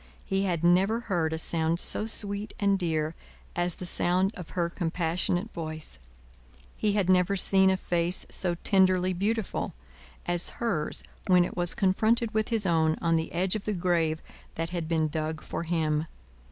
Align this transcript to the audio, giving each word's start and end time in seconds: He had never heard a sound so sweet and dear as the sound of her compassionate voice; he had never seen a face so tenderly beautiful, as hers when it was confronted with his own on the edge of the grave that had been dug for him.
He 0.25 0.45
had 0.45 0.63
never 0.63 1.01
heard 1.01 1.31
a 1.31 1.37
sound 1.37 1.79
so 1.79 2.07
sweet 2.07 2.55
and 2.59 2.79
dear 2.79 3.13
as 3.55 3.75
the 3.75 3.85
sound 3.85 4.33
of 4.33 4.49
her 4.57 4.67
compassionate 4.67 5.51
voice; 5.53 5.99
he 6.75 6.93
had 6.93 7.07
never 7.07 7.35
seen 7.35 7.69
a 7.69 7.77
face 7.77 8.25
so 8.31 8.55
tenderly 8.63 9.13
beautiful, 9.13 9.75
as 10.25 10.49
hers 10.57 11.03
when 11.27 11.45
it 11.45 11.55
was 11.55 11.75
confronted 11.75 12.33
with 12.33 12.49
his 12.49 12.65
own 12.65 12.95
on 12.99 13.15
the 13.15 13.31
edge 13.31 13.55
of 13.55 13.65
the 13.65 13.73
grave 13.73 14.23
that 14.55 14.71
had 14.71 14.87
been 14.87 15.07
dug 15.07 15.39
for 15.43 15.61
him. 15.65 16.07